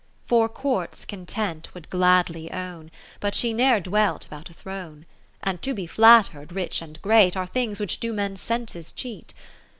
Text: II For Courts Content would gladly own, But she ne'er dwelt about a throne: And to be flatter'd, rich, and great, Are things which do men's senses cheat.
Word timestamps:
II 0.01 0.25
For 0.25 0.49
Courts 0.49 1.05
Content 1.05 1.75
would 1.75 1.87
gladly 1.91 2.51
own, 2.51 2.89
But 3.19 3.35
she 3.35 3.53
ne'er 3.53 3.79
dwelt 3.79 4.25
about 4.25 4.49
a 4.49 4.53
throne: 4.55 5.05
And 5.43 5.61
to 5.61 5.75
be 5.75 5.85
flatter'd, 5.85 6.51
rich, 6.51 6.81
and 6.81 6.99
great, 7.03 7.37
Are 7.37 7.45
things 7.45 7.79
which 7.79 7.99
do 7.99 8.11
men's 8.11 8.41
senses 8.41 8.91
cheat. 8.91 9.35